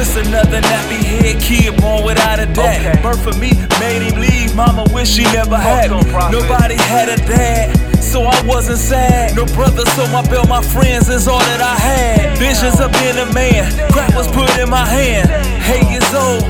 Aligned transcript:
Just 0.00 0.16
another 0.16 0.62
nappy 0.62 0.96
head 1.04 1.38
kid 1.42 1.78
born 1.78 2.06
without 2.06 2.40
a 2.40 2.46
dad. 2.46 2.80
Okay. 2.80 3.02
Birth 3.02 3.22
for 3.22 3.38
me 3.38 3.52
made 3.78 4.00
him 4.00 4.18
leave. 4.18 4.56
Mama 4.56 4.86
wish 4.94 5.10
she 5.10 5.24
never 5.24 5.58
had 5.58 5.90
me. 5.90 6.00
Nobody 6.32 6.76
had 6.76 7.10
a 7.10 7.16
dad. 7.28 7.76
So 8.00 8.22
I 8.22 8.40
wasn't 8.46 8.78
sad. 8.78 9.36
No 9.36 9.44
brother, 9.44 9.84
so 9.92 10.04
I 10.04 10.26
built 10.26 10.48
my 10.48 10.62
friends, 10.62 11.10
is 11.10 11.28
all 11.28 11.38
that 11.38 11.60
I 11.60 11.76
had. 11.76 12.38
Visions 12.38 12.80
of 12.80 12.90
being 12.94 13.18
a 13.18 13.30
man, 13.34 13.68
crap 13.92 14.16
was 14.16 14.26
put 14.28 14.48
in 14.58 14.70
my 14.70 14.86
hand. 14.88 15.28
Hate 15.60 15.92
is 15.92 16.14
old, 16.14 16.44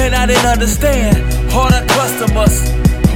and 0.00 0.14
I 0.14 0.24
didn't 0.24 0.46
understand. 0.46 1.20
Harder 1.52 1.84
customers, 1.84 2.64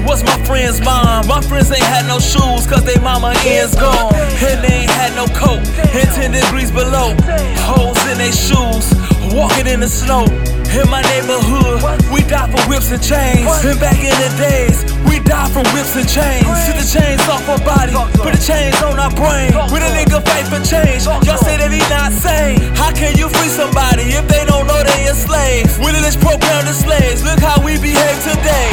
What's 0.05 0.23
my 0.23 0.37
friend's 0.45 0.81
mom? 0.81 1.27
My 1.27 1.41
friends 1.41 1.73
ain't 1.73 1.83
had 1.83 2.07
no 2.07 2.19
shoes, 2.19 2.67
cause 2.67 2.85
they 2.85 3.01
mama 3.01 3.33
ends 3.45 3.75
gone. 3.75 4.15
And 4.15 4.63
they 4.63 4.85
ain't 4.85 4.91
had 4.91 5.17
no 5.17 5.27
coat, 5.33 5.65
and 5.97 6.09
10 6.13 6.33
degrees 6.33 6.71
below. 6.71 7.17
Holes 7.65 7.99
in 8.07 8.19
their 8.19 8.33
shoes, 8.33 8.93
walking 9.33 9.67
in 9.67 9.81
the 9.81 9.89
snow. 9.89 10.29
In 10.75 10.91
my 10.91 11.01
neighborhood, 11.07 11.81
we 12.13 12.21
die 12.27 12.51
for 12.51 12.61
whips 12.69 12.91
and 12.91 13.01
chains. 13.01 13.47
And 13.65 13.79
back 13.81 13.97
in 13.97 14.13
the 14.19 14.31
days, 14.37 14.83
we 15.09 15.21
die 15.23 15.49
from 15.49 15.65
whips 15.73 15.95
and 15.97 16.09
chains. 16.09 16.45
Took 16.67 16.77
the 16.77 16.89
chains 16.89 17.23
off 17.31 17.49
our 17.49 17.63
body, 17.63 17.95
put 18.19 18.35
the 18.35 18.43
chains 18.43 18.77
on 18.83 18.99
our 18.99 19.15
brain. 19.15 19.55
When 19.73 19.81
a 19.81 19.91
nigga 19.95 20.21
fight 20.27 20.51
for 20.51 20.61
change, 20.67 21.07
y'all 21.07 21.39
say 21.41 21.57
that 21.57 21.71
he 21.71 21.81
not 21.89 22.13
sane. 22.13 22.59
How 22.75 22.93
can 22.93 23.17
you 23.17 23.31
free 23.31 23.49
somebody 23.49 24.03
if 24.13 24.27
they 24.29 24.45
don't 24.45 24.67
know 24.67 24.83
they 24.83 25.07
a 25.07 25.15
slave? 25.15 25.71
When 25.79 25.95
this 25.95 26.17
program 26.17 26.67
the 26.67 26.75
slaves, 26.75 27.23
look 27.25 27.39
how 27.39 27.63
we 27.65 27.79
behave 27.79 28.19
today. 28.21 28.69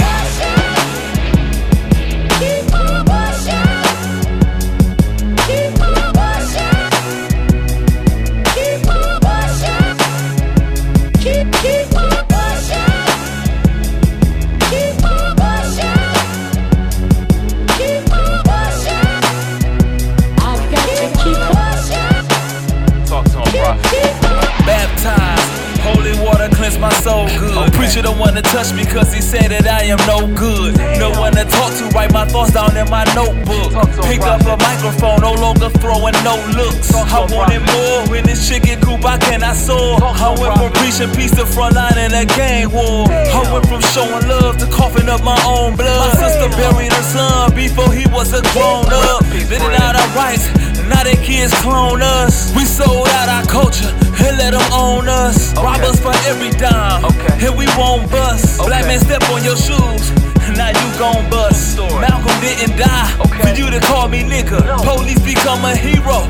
My 26.81 26.91
soul 27.05 27.29
good. 27.37 27.69
A 27.69 27.71
Preacher 27.71 28.01
don't 28.01 28.17
wanna 28.17 28.41
touch 28.41 28.73
me 28.73 28.83
cause 28.83 29.13
he 29.13 29.21
said 29.21 29.53
that 29.53 29.69
I 29.69 29.85
am 29.93 30.01
no 30.09 30.25
good. 30.33 30.75
No 30.97 31.13
one 31.21 31.37
to 31.37 31.45
talk 31.45 31.71
to, 31.77 31.85
write 31.93 32.11
my 32.11 32.25
thoughts 32.25 32.51
down 32.57 32.75
in 32.75 32.89
my 32.89 33.05
notebook. 33.13 33.71
Talk 33.71 33.93
to 33.93 34.01
him, 34.01 34.09
Pick 34.09 34.25
up 34.25 34.41
a 34.49 34.57
microphone, 34.57 35.21
no 35.21 35.37
longer 35.37 35.69
throwing 35.77 36.17
no 36.25 36.35
looks. 36.57 36.89
I 36.91 37.21
wanted 37.29 37.61
more 37.69 38.09
when 38.09 38.25
this 38.25 38.49
chicken 38.49 38.81
coop 38.81 39.05
I 39.05 39.21
can 39.21 39.45
I 39.45 39.53
soar. 39.53 40.01
I 40.01 40.33
went 40.41 40.57
from 40.57 40.73
preaching 40.81 41.13
peace 41.13 41.31
to 41.37 41.45
front 41.45 41.77
line 41.77 41.97
in 42.01 42.11
a 42.17 42.25
gang 42.25 42.73
war. 42.73 43.05
I 43.07 43.45
went 43.53 43.69
from 43.69 43.81
showing 43.93 44.25
love 44.27 44.57
to 44.57 44.65
coughing 44.73 45.07
up 45.07 45.21
my 45.23 45.37
own 45.45 45.77
blood. 45.77 46.17
My 46.17 46.17
sister 46.17 46.49
buried 46.57 46.91
her 46.91 47.05
son 47.05 47.53
before 47.53 47.93
he 47.93 48.09
was 48.09 48.33
a 48.33 48.41
grown 48.57 48.89
up. 48.89 49.21
It 49.29 49.61
out 49.85 49.95
of 49.95 50.07
rights. 50.17 50.49
Now 50.89 51.03
they 51.03 51.15
kids 51.15 51.53
clone 51.61 52.01
us. 52.01 52.49
We 52.57 52.65
sold 52.65 53.07
out 53.07 53.29
our 53.29 53.45
culture 53.45 54.00
and 54.31 54.39
let 54.39 54.51
them 54.55 54.63
own 54.71 55.07
us. 55.09 55.53
Rob 55.55 55.81
us 55.83 55.99
for 55.99 56.15
every 56.27 56.51
dime. 56.55 57.03
Okay. 57.05 57.47
And 57.47 57.57
we 57.57 57.67
won't 57.77 58.09
bust. 58.09 58.57
Black 58.63 58.85
man 58.87 58.99
step 58.99 59.21
on 59.29 59.43
your 59.43 59.57
shoes. 59.57 60.11
Now 60.55 60.71
you 60.71 60.87
gon' 60.99 61.29
bust. 61.29 61.73
Story. 61.75 61.99
Malcolm 62.01 62.35
didn't 62.39 62.77
die 62.77 63.11
Okay. 63.19 63.41
for 63.43 63.51
you 63.59 63.69
to 63.69 63.79
call 63.85 64.07
me 64.07 64.23
nigga. 64.23 64.63
No. 64.63 64.77
Police 64.83 65.19
become 65.23 65.63
a 65.65 65.75
hero 65.75 66.23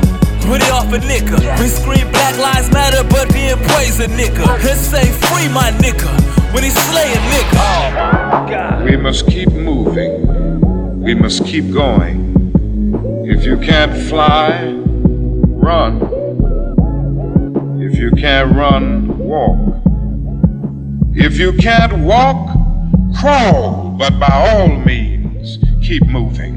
when 0.50 0.58
they 0.60 0.70
off 0.70 0.92
a 0.92 0.98
nigga. 0.98 1.38
We 1.60 1.68
scream 1.68 2.10
Black 2.10 2.36
Lives 2.38 2.70
Matter, 2.72 3.04
but 3.08 3.28
then 3.30 3.56
praise 3.70 4.00
a 4.00 4.08
nigga. 4.08 4.46
And 4.50 4.78
say 4.78 5.06
free 5.30 5.48
my 5.48 5.70
nigga 5.78 6.10
when 6.52 6.64
he 6.64 6.70
slay 6.70 7.12
a 7.12 7.20
nigga. 7.30 7.54
Oh, 7.54 8.46
God. 8.50 8.84
We 8.84 8.96
must 8.96 9.26
keep 9.26 9.50
moving. 9.52 11.00
We 11.00 11.14
must 11.14 11.44
keep 11.44 11.72
going. 11.72 12.32
If 13.24 13.44
you 13.44 13.56
can't 13.58 13.96
fly, 14.08 14.72
run. 15.66 16.11
Can't 18.22 18.54
run, 18.54 19.18
walk. 19.18 19.82
If 21.12 21.40
you 21.40 21.54
can't 21.54 22.04
walk, 22.04 22.56
crawl. 23.18 23.96
But 23.98 24.20
by 24.20 24.48
all 24.48 24.68
means, 24.68 25.58
keep 25.84 26.06
moving. 26.06 26.54